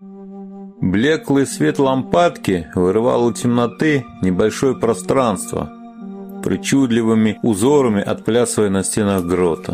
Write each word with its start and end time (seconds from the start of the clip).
Блеклый 0.00 1.44
свет 1.44 1.80
лампадки 1.80 2.70
вырывал 2.76 3.24
у 3.24 3.32
темноты 3.32 4.06
небольшое 4.22 4.76
пространство, 4.76 5.72
причудливыми 6.44 7.40
узорами 7.42 8.00
отплясывая 8.00 8.70
на 8.70 8.84
стенах 8.84 9.24
грота. 9.24 9.72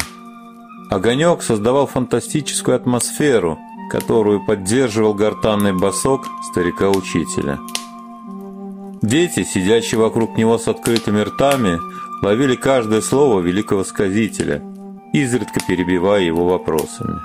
Огонек 0.90 1.42
создавал 1.42 1.86
фантастическую 1.86 2.74
атмосферу, 2.74 3.58
которую 3.90 4.46
поддерживал 4.46 5.12
гортанный 5.12 5.74
босок 5.74 6.26
старика-учителя. 6.50 7.58
Дети, 9.02 9.44
сидящие 9.44 10.00
вокруг 10.00 10.38
него 10.38 10.56
с 10.56 10.68
открытыми 10.68 11.20
ртами, 11.20 11.78
ловили 12.24 12.56
каждое 12.56 13.02
слово 13.02 13.40
великого 13.40 13.84
сказителя, 13.84 14.62
изредка 15.12 15.60
перебивая 15.68 16.22
его 16.22 16.48
вопросами. 16.48 17.20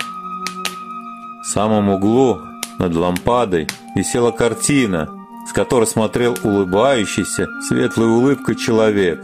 В 1.42 1.46
самом 1.46 1.88
углу, 1.88 2.38
над 2.80 2.96
лампадой, 2.96 3.68
висела 3.94 4.32
картина, 4.32 5.08
с 5.48 5.52
которой 5.52 5.86
смотрел 5.86 6.36
улыбающийся, 6.42 7.46
светлой 7.68 8.08
улыбкой 8.08 8.56
человек, 8.56 9.20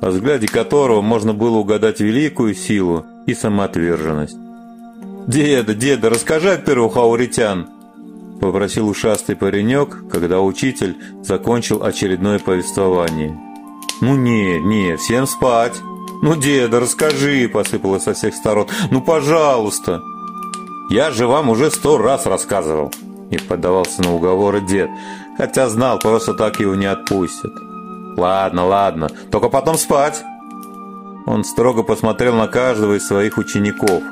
во 0.00 0.10
взгляде 0.10 0.46
которого 0.46 1.02
можно 1.02 1.34
было 1.34 1.58
угадать 1.58 2.00
великую 2.00 2.54
силу 2.54 3.04
и 3.26 3.34
самоотверженность. 3.34 4.36
«Деда, 5.26 5.74
деда, 5.74 6.08
расскажи 6.08 6.52
о 6.52 6.56
первых 6.56 6.96
ауритян!»– 6.96 7.68
попросил 8.40 8.88
ушастый 8.88 9.36
паренек, 9.36 10.08
когда 10.10 10.40
учитель 10.40 10.96
закончил 11.22 11.82
очередное 11.82 12.38
повествование. 12.38 13.38
«Ну 14.00 14.16
не, 14.16 14.58
не, 14.60 14.96
всем 14.96 15.26
спать!» 15.26 15.74
«Ну, 16.20 16.34
деда, 16.34 16.80
расскажи!»– 16.80 17.48
посыпалось 17.52 18.02
со 18.02 18.12
всех 18.12 18.34
сторон. 18.34 18.66
«Ну, 18.90 19.00
пожалуйста!» 19.00 20.00
«Я 20.88 21.10
же 21.10 21.26
вам 21.26 21.50
уже 21.50 21.70
сто 21.70 21.98
раз 21.98 22.26
рассказывал!»– 22.26 22.92
и 23.30 23.38
поддавался 23.38 24.02
на 24.02 24.14
уговоры 24.14 24.60
дед, 24.60 24.88
хотя 25.36 25.68
знал, 25.68 25.98
просто 25.98 26.34
так 26.34 26.60
его 26.60 26.74
не 26.74 26.86
отпустят. 26.86 27.52
«Ладно, 28.16 28.66
ладно, 28.66 29.08
только 29.30 29.48
потом 29.48 29.76
спать!» 29.76 30.22
Он 31.26 31.44
строго 31.44 31.82
посмотрел 31.82 32.34
на 32.34 32.48
каждого 32.48 32.94
из 32.96 33.06
своих 33.06 33.36
учеников. 33.36 34.02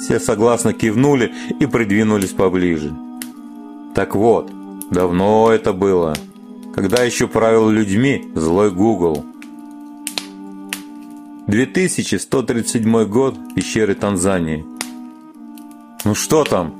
Все 0.00 0.20
согласно 0.20 0.72
кивнули 0.72 1.32
и 1.58 1.66
придвинулись 1.66 2.30
поближе. 2.30 2.92
Так 3.94 4.14
вот, 4.14 4.50
давно 4.90 5.50
это 5.50 5.72
было, 5.72 6.14
когда 6.74 7.02
еще 7.02 7.26
правил 7.26 7.68
людьми 7.68 8.30
злой 8.34 8.70
Google. 8.70 9.24
2137 11.48 13.04
год, 13.06 13.34
пещеры 13.54 13.94
Танзании. 13.94 14.64
«Ну 16.04 16.14
что 16.14 16.44
там?» 16.44 16.74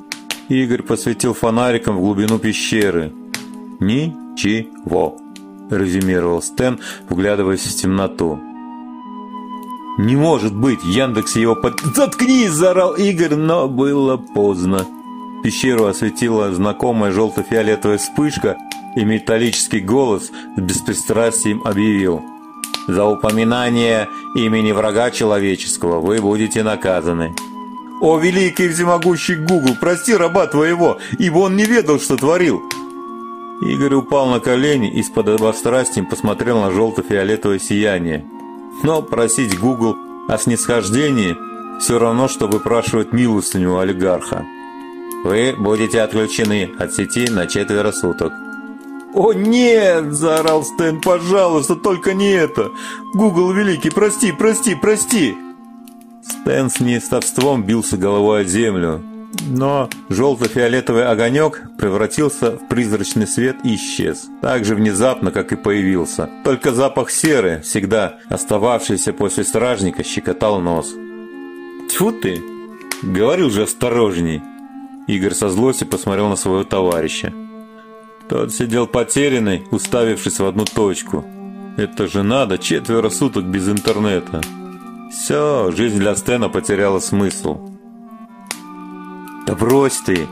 Игорь 0.48 0.82
посветил 0.82 1.32
фонариком 1.32 1.96
в 1.96 2.00
глубину 2.00 2.38
пещеры. 2.38 3.12
«Ничего»,– 3.78 5.16
резюмировал 5.70 6.42
Стэн, 6.42 6.80
вглядываясь 7.08 7.64
в 7.64 7.76
темноту. 7.80 8.40
«Не 9.98 10.16
может 10.16 10.54
быть!» 10.54 10.82
Яндекс 10.84 11.36
его 11.36 11.54
под... 11.54 11.80
«Заткнись!»– 11.94 12.50
заорал 12.50 12.94
Игорь, 12.94 13.36
но 13.36 13.68
было 13.68 14.16
поздно. 14.16 14.86
Пещеру 15.44 15.86
осветила 15.86 16.52
знакомая 16.52 17.12
желто-фиолетовая 17.12 17.98
вспышка, 17.98 18.56
и 18.96 19.04
металлический 19.04 19.80
голос 19.80 20.30
с 20.56 20.60
беспристрастием 20.60 21.62
объявил. 21.64 22.22
«За 22.88 23.04
упоминание 23.04 24.08
имени 24.34 24.72
врага 24.72 25.10
человеческого 25.10 26.00
вы 26.00 26.20
будете 26.20 26.62
наказаны». 26.62 27.32
«О, 28.02 28.18
великий 28.18 28.68
всемогущий 28.68 29.36
Гугл, 29.36 29.76
прости 29.80 30.12
раба 30.12 30.48
твоего, 30.48 30.98
ибо 31.20 31.38
он 31.38 31.54
не 31.54 31.64
ведал, 31.64 32.00
что 32.00 32.16
творил!» 32.16 32.60
Игорь 33.60 33.94
упал 33.94 34.26
на 34.26 34.40
колени 34.40 34.90
и 34.90 35.04
с 35.04 35.08
подобострастием 35.08 36.06
посмотрел 36.06 36.60
на 36.60 36.72
желто-фиолетовое 36.72 37.60
сияние. 37.60 38.26
Но 38.82 39.02
просить 39.02 39.56
Google 39.56 39.96
о 40.26 40.36
снисхождении 40.36 41.36
все 41.78 42.00
равно, 42.00 42.26
что 42.26 42.48
выпрашивать 42.48 43.12
милостыню 43.12 43.74
у 43.74 43.76
олигарха. 43.76 44.44
Вы 45.22 45.54
будете 45.56 46.00
отключены 46.02 46.72
от 46.80 46.92
сети 46.92 47.30
на 47.30 47.46
четверо 47.46 47.92
суток. 47.92 48.32
«О, 49.14 49.32
нет!»– 49.32 50.06
заорал 50.12 50.64
Стэн. 50.64 51.00
«Пожалуйста, 51.00 51.76
только 51.76 52.14
не 52.14 52.32
это! 52.32 52.72
Google 53.14 53.52
великий, 53.52 53.90
прости, 53.90 54.32
прости, 54.32 54.74
прости!» 54.74 55.36
Стэн 56.42 56.70
с 56.70 56.80
неистовством 56.80 57.62
бился 57.62 57.96
головой 57.96 58.40
о 58.40 58.44
землю, 58.44 59.00
но 59.46 59.88
желто-фиолетовый 60.08 61.06
огонек 61.06 61.62
превратился 61.78 62.56
в 62.56 62.66
призрачный 62.66 63.28
свет 63.28 63.58
и 63.62 63.76
исчез. 63.76 64.28
Так 64.40 64.64
же 64.64 64.74
внезапно, 64.74 65.30
как 65.30 65.52
и 65.52 65.56
появился. 65.56 66.28
Только 66.44 66.72
запах 66.72 67.12
серы, 67.12 67.60
всегда 67.62 68.18
остававшийся 68.28 69.12
после 69.12 69.44
стражника, 69.44 70.02
щекотал 70.02 70.60
нос. 70.60 70.92
«Тьфу 71.88 72.10
ты! 72.10 72.42
Говорил 73.02 73.48
же 73.48 73.62
осторожней!» 73.62 74.42
Игорь 75.06 75.34
со 75.34 75.48
злостью 75.48 75.86
посмотрел 75.86 76.28
на 76.28 76.34
своего 76.34 76.64
товарища. 76.64 77.32
Тот 78.28 78.52
сидел 78.52 78.88
потерянный, 78.88 79.62
уставившись 79.70 80.40
в 80.40 80.44
одну 80.44 80.64
точку. 80.64 81.24
«Это 81.76 82.08
же 82.08 82.24
надо, 82.24 82.58
четверо 82.58 83.10
суток 83.10 83.44
без 83.44 83.68
интернета!» 83.68 84.40
Все, 85.12 85.70
жизнь 85.72 85.98
для 85.98 86.16
Стена 86.16 86.48
потеряла 86.48 86.98
смысл. 86.98 87.58
Да 89.46 89.54
брось 89.54 90.00
ты. 90.06 90.26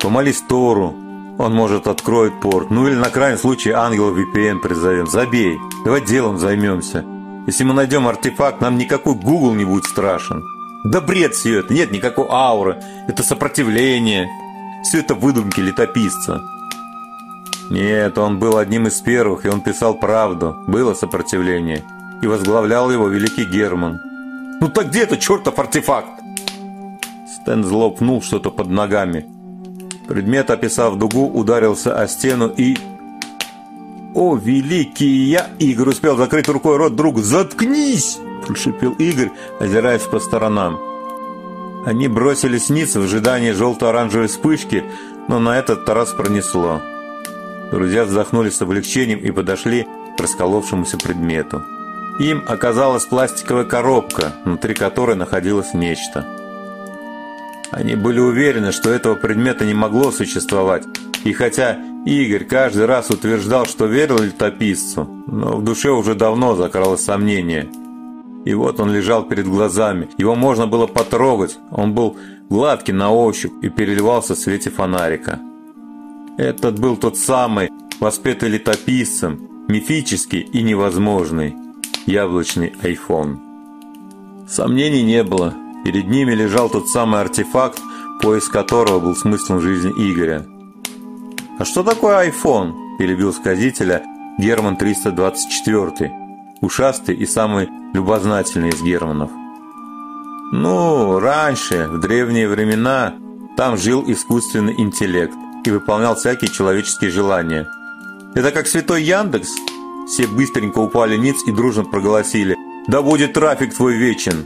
Помолись 0.00 0.40
Тору. 0.40 0.94
Он, 1.38 1.54
может, 1.54 1.86
откроет 1.86 2.40
порт. 2.40 2.70
Ну 2.70 2.88
или 2.88 2.94
на 2.94 3.10
крайний 3.10 3.38
случай 3.38 3.72
ангелов 3.72 4.16
VPN 4.16 4.60
призовем. 4.60 5.06
Забей. 5.06 5.58
Давай 5.84 6.00
делом 6.00 6.38
займемся. 6.38 7.04
Если 7.46 7.64
мы 7.64 7.74
найдем 7.74 8.08
артефакт, 8.08 8.62
нам 8.62 8.78
никакой 8.78 9.16
Google 9.16 9.52
не 9.54 9.66
будет 9.66 9.84
страшен. 9.84 10.42
Да 10.84 11.02
бред 11.02 11.34
все 11.34 11.58
это. 11.58 11.74
Нет 11.74 11.92
никакой 11.92 12.26
ауры. 12.30 12.82
Это 13.08 13.22
сопротивление. 13.22 14.30
Все 14.82 15.00
это 15.00 15.14
выдумки 15.14 15.60
летописца. 15.60 16.40
Нет, 17.68 18.16
он 18.16 18.38
был 18.38 18.56
одним 18.56 18.86
из 18.86 18.98
первых, 19.00 19.44
и 19.44 19.50
он 19.50 19.60
писал 19.60 19.94
правду. 19.94 20.56
Было 20.66 20.94
сопротивление. 20.94 21.84
И 22.22 22.26
возглавлял 22.26 22.90
его 22.90 23.08
великий 23.08 23.44
Герман. 23.44 24.00
Ну 24.62 24.68
так 24.68 24.90
где 24.90 25.00
это 25.00 25.16
чертов 25.16 25.58
артефакт? 25.58 26.22
Стэн 27.26 27.64
злопнул 27.64 28.22
что-то 28.22 28.52
под 28.52 28.70
ногами. 28.70 29.26
Предмет, 30.06 30.50
описав 30.52 30.96
дугу, 30.98 31.26
ударился 31.26 32.00
о 32.00 32.06
стену 32.06 32.46
и... 32.56 32.78
«О, 34.14 34.36
великий 34.36 35.24
я!» 35.24 35.48
Игорь 35.58 35.88
успел 35.88 36.16
закрыть 36.16 36.48
рукой 36.48 36.76
рот 36.76 36.94
другу. 36.94 37.22
«Заткнись!»– 37.22 38.20
прошипел 38.46 38.92
Игорь, 38.92 39.32
озираясь 39.58 40.02
по 40.02 40.20
сторонам. 40.20 40.78
Они 41.84 42.06
бросились 42.06 42.68
вниз 42.68 42.94
в 42.94 43.02
ожидании 43.02 43.50
желто-оранжевой 43.50 44.28
вспышки, 44.28 44.84
но 45.26 45.40
на 45.40 45.58
этот 45.58 45.88
раз 45.88 46.12
пронесло. 46.12 46.80
Друзья 47.72 48.04
вздохнули 48.04 48.50
с 48.50 48.62
облегчением 48.62 49.18
и 49.18 49.32
подошли 49.32 49.88
к 50.16 50.20
расколовшемуся 50.20 50.98
предмету. 50.98 51.64
Им 52.22 52.42
оказалась 52.46 53.06
пластиковая 53.06 53.64
коробка, 53.64 54.32
внутри 54.44 54.74
которой 54.74 55.16
находилось 55.16 55.74
нечто– 55.74 56.26
они 57.72 57.94
были 57.94 58.20
уверены, 58.20 58.70
что 58.70 58.90
этого 58.90 59.14
предмета 59.14 59.64
не 59.64 59.72
могло 59.72 60.12
существовать. 60.12 60.84
И 61.24 61.32
хотя 61.32 61.78
Игорь 62.04 62.44
каждый 62.44 62.84
раз 62.84 63.08
утверждал, 63.08 63.64
что 63.64 63.86
верил 63.86 64.18
летописцу, 64.18 65.08
но 65.26 65.56
в 65.56 65.64
душе 65.64 65.90
уже 65.90 66.14
давно 66.14 66.54
закралось 66.54 67.02
сомнение. 67.02 67.70
И 68.44 68.52
вот 68.52 68.78
он 68.78 68.92
лежал 68.92 69.22
перед 69.22 69.46
глазами. 69.46 70.10
Его 70.18 70.34
можно 70.34 70.66
было 70.66 70.86
потрогать. 70.86 71.58
Он 71.70 71.94
был 71.94 72.18
гладкий 72.50 72.92
на 72.92 73.10
ощупь 73.10 73.52
и 73.62 73.70
переливался 73.70 74.34
в 74.34 74.38
свете 74.38 74.68
фонарика. 74.68 75.38
Этот 76.36 76.78
был 76.78 76.98
тот 76.98 77.16
самый, 77.16 77.70
воспетый 78.00 78.50
летописцем, 78.50 79.48
мифический 79.68 80.40
и 80.40 80.62
невозможный, 80.62 81.56
яблочный 82.06 82.74
айфон. 82.82 83.40
Сомнений 84.48 85.02
не 85.02 85.22
было. 85.22 85.54
Перед 85.84 86.08
ними 86.08 86.32
лежал 86.32 86.68
тот 86.68 86.88
самый 86.88 87.20
артефакт, 87.20 87.80
поиск 88.20 88.52
которого 88.52 89.00
был 89.00 89.16
смыслом 89.16 89.60
жизни 89.60 89.90
Игоря. 89.90 90.46
«А 91.58 91.64
что 91.64 91.82
такое 91.82 92.28
iPhone?»– 92.28 92.96
перебил 92.98 93.32
сказителя 93.32 94.02
Герман 94.38 94.76
324, 94.76 96.12
ушастый 96.60 97.14
и 97.14 97.26
самый 97.26 97.68
любознательный 97.94 98.70
из 98.70 98.82
Германов. 98.82 99.30
«Ну, 100.52 101.18
раньше, 101.18 101.88
в 101.88 102.00
древние 102.00 102.48
времена, 102.48 103.14
там 103.56 103.76
жил 103.76 104.04
искусственный 104.06 104.74
интеллект 104.78 105.34
и 105.64 105.70
выполнял 105.70 106.14
всякие 106.14 106.50
человеческие 106.50 107.10
желания. 107.10 107.66
Это 108.34 108.50
как 108.50 108.66
святой 108.66 109.02
Яндекс?» 109.02 109.50
Все 110.06 110.26
быстренько 110.26 110.78
упали 110.78 111.16
ниц 111.16 111.42
и 111.46 111.52
дружно 111.52 111.84
проголосили 111.84 112.56
«Да 112.88 113.02
будет 113.02 113.32
трафик 113.32 113.74
твой 113.74 113.94
вечен!» 113.94 114.44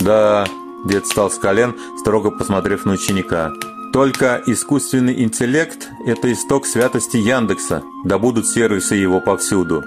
«Да...»– 0.00 0.46
дед 0.84 1.04
встал 1.04 1.30
с 1.30 1.38
колен, 1.38 1.74
строго 1.98 2.30
посмотрев 2.30 2.84
на 2.84 2.92
ученика. 2.92 3.52
Только 3.92 4.42
искусственный 4.46 5.22
интеллект– 5.22 5.90
это 6.06 6.32
исток 6.32 6.64
святости 6.64 7.18
Яндекса, 7.18 7.82
да 8.04 8.18
будут 8.18 8.46
сервисы 8.46 8.94
его 8.94 9.20
повсюду. 9.20 9.84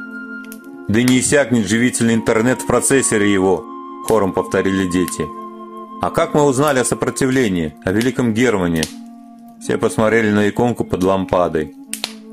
Да 0.88 1.02
не 1.02 1.20
иссякнет 1.20 1.68
живительный 1.68 2.14
интернет 2.14 2.62
в 2.62 2.68
процессоре 2.68 3.34
его, 3.34 3.66
хором 4.08 4.32
повторили 4.32 4.88
дети. 4.88 5.28
А 6.04 6.12
как 6.12 6.36
мы 6.36 6.44
узнали 6.44 6.80
о 6.80 6.86
сопротивлении, 6.86 7.74
о 7.84 7.92
великом 7.92 8.36
Германе? 8.36 8.84
Все 9.60 9.80
посмотрели 9.80 10.30
на 10.30 10.50
иконку 10.50 10.84
под 10.84 11.02
лампадой. 11.02 11.74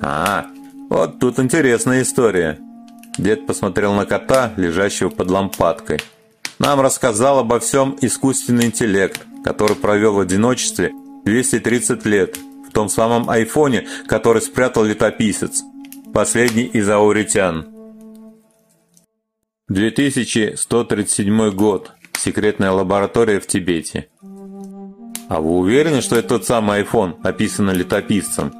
А, 0.03 0.49
вот 0.93 1.19
тут 1.19 1.39
интересная 1.39 2.03
история. 2.03 2.59
Дед 3.17 3.47
посмотрел 3.47 3.95
на 3.95 4.05
кота, 4.05 4.53
лежащего 4.59 5.09
под 5.09 5.31
лампадкой. 5.31 6.01
Нам 6.59 6.81
рассказал 6.81 7.39
обо 7.39 7.61
всем 7.61 7.97
искусственный 8.03 8.67
интеллект, 8.67 9.21
который 9.43 9.75
провел 9.75 10.15
в 10.15 10.21
одиночестве 10.21 10.93
230 11.25 12.05
лет 12.05 12.37
в 12.69 12.73
том 12.73 12.91
самом 12.91 13.31
айфоне, 13.31 13.87
который 14.07 14.43
спрятал 14.43 14.85
летописец, 14.85 15.63
последний 16.13 16.65
из 16.65 16.89
ауритян. 16.91 17.67
2137 19.69 21.51
год. 21.53 21.93
Секретная 22.19 22.71
лаборатория 22.71 23.41
в 23.41 23.47
Тибете. 23.47 24.09
А 25.31 25.41
вы 25.41 25.57
уверены, 25.57 26.03
что 26.03 26.17
это 26.17 26.29
тот 26.29 26.45
самый 26.45 26.81
айфон, 26.81 27.17
описанный 27.23 27.75
летописцем? 27.75 28.53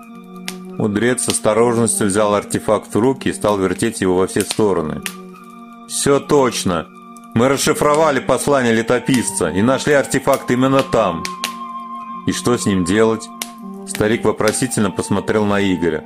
Мудрец 0.79 1.25
с 1.25 1.29
осторожностью 1.29 2.07
взял 2.07 2.35
артефакт 2.35 2.95
в 2.95 2.99
руки 2.99 3.29
и 3.29 3.33
стал 3.33 3.59
вертеть 3.59 4.01
его 4.01 4.17
во 4.17 4.27
все 4.27 4.43
стороны. 4.43 5.03
«Все 5.89 6.21
точно! 6.21 6.87
Мы 7.35 7.49
расшифровали 7.49 8.21
послание 8.21 8.75
летописца 8.75 9.49
и 9.49 9.63
нашли 9.63 9.93
артефакт 9.93 10.51
именно 10.51 10.83
там!» 10.83 11.23
И 12.27 12.33
что 12.33 12.57
с 12.57 12.67
ним 12.67 12.85
делать? 12.85 13.29
Старик 13.89 14.25
вопросительно 14.25 14.91
посмотрел 14.91 15.45
на 15.45 15.61
Игоря. 15.61 16.05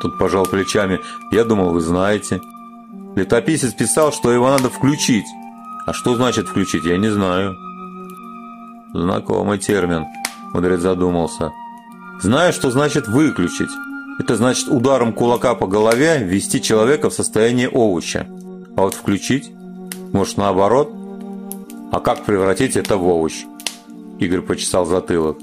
Тут 0.00 0.18
пожал 0.18 0.46
плечами. 0.46 0.98
Я 1.30 1.44
думал, 1.44 1.70
вы 1.70 1.80
знаете. 1.80 2.40
Летописец 3.14 3.74
писал, 3.74 4.12
что 4.12 4.32
его 4.32 4.48
надо 4.48 4.70
включить. 4.70 5.26
А 5.86 5.92
что 5.92 6.16
значит 6.16 6.48
включить, 6.48 6.84
я 6.84 6.96
не 6.96 7.10
знаю. 7.10 7.54
Знакомый 8.94 9.58
термин. 9.58 10.06
Мудрец 10.54 10.80
задумался. 10.80 11.52
Знаю, 12.20 12.52
что 12.52 12.70
значит 12.70 13.06
выключить. 13.06 13.70
Это 14.18 14.36
значит 14.36 14.68
ударом 14.68 15.12
кулака 15.12 15.54
по 15.54 15.66
голове 15.66 16.18
ввести 16.18 16.60
человека 16.60 17.10
в 17.10 17.14
состояние 17.14 17.68
овоща. 17.68 18.26
А 18.76 18.82
вот 18.82 18.94
включить? 18.94 19.50
Может 20.12 20.36
наоборот? 20.36 20.92
А 21.90 22.00
как 22.00 22.24
превратить 22.24 22.76
это 22.76 22.96
в 22.96 23.06
овощ? 23.06 23.44
Игорь 24.18 24.42
почесал 24.42 24.86
затылок. 24.86 25.38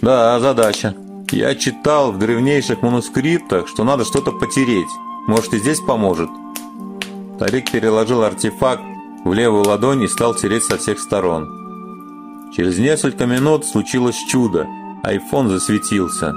«Да, 0.00 0.38
задача. 0.40 0.94
Я 1.30 1.54
читал 1.54 2.12
в 2.12 2.18
древнейших 2.18 2.82
манускриптах, 2.82 3.68
что 3.68 3.84
надо 3.84 4.04
что-то 4.04 4.32
потереть. 4.32 4.88
Может, 5.26 5.54
и 5.54 5.58
здесь 5.58 5.80
поможет?» 5.80 6.30
Тарик 7.38 7.70
переложил 7.70 8.22
артефакт 8.22 8.82
в 9.24 9.32
левую 9.32 9.64
ладонь 9.64 10.02
и 10.02 10.08
стал 10.08 10.34
тереть 10.34 10.64
со 10.64 10.78
всех 10.78 11.00
сторон. 11.00 12.50
Через 12.56 12.78
несколько 12.78 13.26
минут 13.26 13.66
случилось 13.66 14.16
чудо. 14.30 14.66
Айфон 15.02 15.48
засветился. 15.48 16.32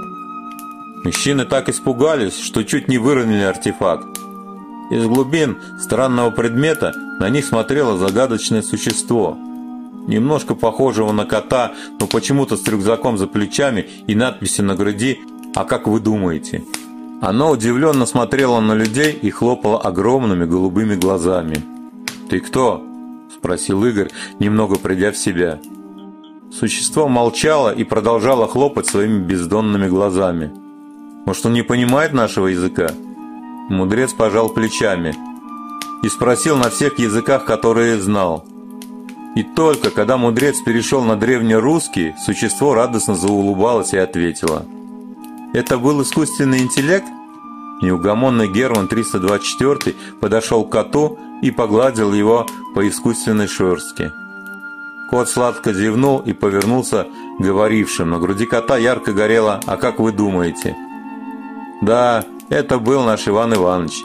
Мужчины 1.04 1.44
так 1.44 1.68
испугались, 1.68 2.38
что 2.38 2.62
чуть 2.62 2.88
не 2.88 2.98
выронили 2.98 3.42
артефакт. 3.42 4.18
Из 4.90 5.04
глубин 5.06 5.58
странного 5.80 6.30
предмета 6.30 6.92
на 7.18 7.28
них 7.28 7.44
смотрело 7.44 7.98
загадочное 7.98 8.62
существо– 8.62 9.36
немножко 10.06 10.54
похожего 10.54 11.12
на 11.12 11.24
кота, 11.24 11.72
но 12.00 12.06
почему-то 12.06 12.56
с 12.56 12.66
рюкзаком 12.66 13.18
за 13.18 13.26
плечами 13.26 13.86
и 14.06 14.14
надписью 14.14 14.64
на 14.64 14.74
груди 14.74 15.20
«А 15.54 15.64
как 15.64 15.86
вы 15.86 16.00
думаете?». 16.00 16.64
Оно 17.20 17.50
удивленно 17.50 18.04
смотрело 18.04 18.60
на 18.60 18.74
людей 18.74 19.12
и 19.12 19.30
хлопало 19.30 19.80
огромными 19.80 20.44
голубыми 20.44 20.96
глазами. 20.96 21.62
«Ты 22.28 22.40
кто?»– 22.40 22.82
спросил 23.36 23.84
Игорь, 23.84 24.10
немного 24.40 24.76
придя 24.76 25.12
в 25.12 25.16
себя. 25.16 25.60
Существо 26.50 27.08
молчало 27.08 27.72
и 27.72 27.84
продолжало 27.84 28.48
хлопать 28.48 28.86
своими 28.86 29.20
бездонными 29.20 29.88
глазами. 29.88 30.50
«Может, 31.26 31.46
он 31.46 31.52
не 31.52 31.62
понимает 31.62 32.12
нашего 32.12 32.48
языка?» 32.48 32.90
Мудрец 33.68 34.12
пожал 34.12 34.48
плечами 34.48 35.14
и 36.02 36.08
спросил 36.08 36.56
на 36.56 36.70
всех 36.70 36.98
языках, 36.98 37.44
которые 37.44 38.00
знал– 38.00 38.44
и 39.34 39.42
только 39.42 39.90
когда 39.90 40.18
мудрец 40.18 40.60
перешел 40.60 41.02
на 41.02 41.16
древнерусский, 41.16 42.14
существо 42.24 42.74
радостно 42.74 43.14
заулыбалось 43.14 43.94
и 43.94 43.98
ответило. 43.98 44.66
«Это 45.54 45.78
был 45.78 46.02
искусственный 46.02 46.58
интеллект?» 46.58 47.06
Неугомонный 47.80 48.46
Герман 48.46 48.88
324 48.88 49.96
подошел 50.20 50.64
к 50.64 50.70
коту 50.70 51.18
и 51.40 51.50
погладил 51.50 52.12
его 52.12 52.46
по 52.74 52.86
искусственной 52.86 53.48
шерстке. 53.48 54.12
Кот 55.10 55.28
сладко 55.28 55.72
зевнул 55.72 56.20
и 56.20 56.32
повернулся 56.32 57.06
говорившим. 57.38 58.10
На 58.10 58.18
груди 58.18 58.46
кота 58.46 58.76
ярко 58.76 59.12
горело 59.12 59.60
«А 59.66 59.76
как 59.76 59.98
вы 59.98 60.12
думаете?» 60.12 60.76
«Да, 61.82 62.24
это 62.48 62.78
был 62.78 63.02
наш 63.02 63.28
Иван 63.28 63.54
Иванович. 63.54 64.02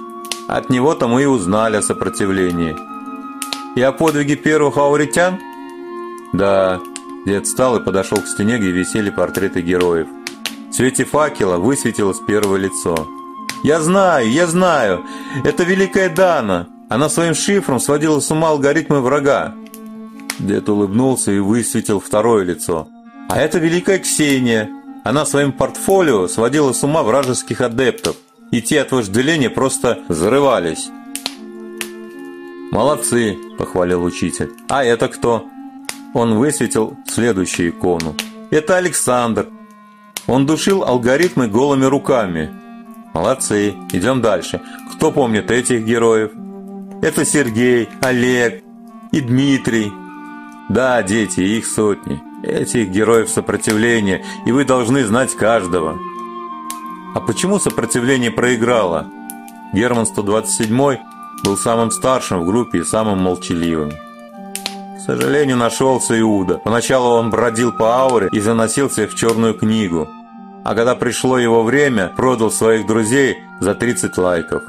От 0.48 0.70
него-то 0.70 1.08
мы 1.08 1.24
и 1.24 1.26
узнали 1.26 1.78
о 1.78 1.82
сопротивлении». 1.82 2.76
И 3.78 3.82
о 3.84 3.92
подвиге 3.92 4.36
первых 4.36 4.78
ауритян? 4.78 5.40
Да. 6.34 6.80
Дед 7.28 7.46
встал 7.46 7.78
и 7.78 7.84
подошел 7.84 8.18
к 8.18 8.28
стене, 8.28 8.58
где 8.58 8.72
висели 8.72 9.12
портреты 9.12 9.62
героев. 9.62 10.08
В 10.72 10.74
свете 10.74 11.06
факела 11.06 11.58
высветилось 11.58 12.18
первое 12.28 12.58
лицо. 12.58 13.08
«Я 13.64 13.80
знаю, 13.80 14.32
я 14.32 14.48
знаю! 14.48 15.04
Это 15.44 15.64
Великая 15.64 16.10
Дана! 16.10 16.66
Она 16.90 17.08
своим 17.08 17.36
шифром 17.36 17.80
сводила 17.80 18.20
с 18.20 18.32
ума 18.32 18.50
алгоритмы 18.50 19.02
врага!» 19.02 19.54
Дед 20.40 20.68
улыбнулся 20.70 21.32
и 21.32 21.38
высветил 21.38 22.00
второе 22.00 22.46
лицо. 22.46 22.88
«А 23.30 23.40
это 23.40 23.60
Великая 23.60 24.00
Ксения! 24.00 24.72
Она 25.08 25.26
своим 25.26 25.54
портфолио 25.54 26.28
сводила 26.28 26.74
с 26.74 26.84
ума 26.84 27.02
вражеских 27.02 27.62
адептов, 27.62 28.18
и 28.52 28.62
те 28.62 28.82
от 28.82 28.92
вожделения 28.92 29.50
просто 29.50 30.00
взрывались!» 30.10 30.90
«Молодцы!»– 32.72 33.38
похвалил 33.58 34.04
учитель. 34.04 34.52
«А 34.68 34.84
это 34.84 35.08
кто?» 35.08 35.46
Он 36.14 36.36
высветил 36.36 36.98
следующую 37.08 37.70
икону. 37.70 38.18
«Это 38.50 38.76
Александр. 38.76 39.48
Он 40.28 40.46
душил 40.46 40.84
алгоритмы 40.84 41.48
голыми 41.48 41.86
руками». 41.86 42.54
«Молодцы! 43.14 43.76
Идем 43.94 44.20
дальше. 44.20 44.60
Кто 44.92 45.14
помнит 45.14 45.52
этих 45.52 45.86
героев?» 45.86 46.32
«Это 47.02 47.24
Сергей, 47.24 47.88
Олег 48.02 48.62
и 49.14 49.22
Дмитрий». 49.22 49.90
«Да, 50.68 51.02
дети, 51.02 51.40
их 51.40 51.66
сотни. 51.66 52.27
Этих 52.44 52.90
героев 52.90 53.30
сопротивления, 53.30 54.24
и 54.46 54.52
вы 54.52 54.66
должны 54.66 55.04
знать 55.06 55.36
каждого». 55.36 55.98
«А 57.16 57.20
почему 57.20 57.60
сопротивление 57.60 58.32
проиграло?» 58.32 59.08
Герман 59.74 60.06
127 60.06 60.98
был 61.44 61.58
самым 61.58 61.92
старшим 61.92 62.42
в 62.42 62.46
группе 62.46 62.80
и 62.80 62.84
самым 62.84 63.20
молчаливым. 63.20 63.92
К 63.92 65.00
сожалению, 65.00 65.58
нашелся 65.58 66.20
Иуда. 66.20 66.58
Поначалу 66.58 67.16
он 67.16 67.30
бродил 67.30 67.72
по 67.72 67.98
ауре 68.02 68.30
и 68.32 68.40
заносился 68.40 69.08
в 69.08 69.16
черную 69.16 69.54
книгу. 69.54 70.08
А 70.64 70.76
когда 70.76 70.96
пришло 70.96 71.38
его 71.38 71.64
время, 71.64 72.12
продал 72.16 72.52
своих 72.52 72.86
друзей 72.86 73.38
за 73.60 73.74
30 73.74 74.18
лайков. 74.18 74.64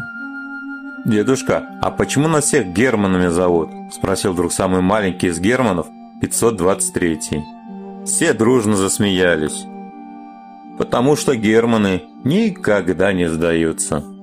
«Дедушка, 1.05 1.67
а 1.81 1.91
почему 1.91 2.29
нас 2.29 2.45
всех 2.45 2.67
Германами 2.69 3.29
зовут?»– 3.29 3.71
спросил 3.93 4.33
вдруг 4.33 4.53
самый 4.53 4.81
маленький 4.81 5.29
из 5.29 5.41
Германов, 5.41 5.87
523-й. 6.23 7.58
Все 8.05 8.33
дружно 8.33 8.77
засмеялись. 8.77 9.67
«Потому 10.79 11.17
что 11.17 11.35
Германы 11.35 12.05
никогда 12.25 13.13
не 13.13 13.29
сдаются». 13.29 14.18